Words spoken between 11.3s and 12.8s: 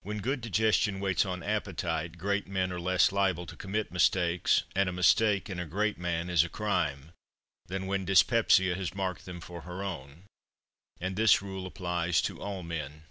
rule applies to all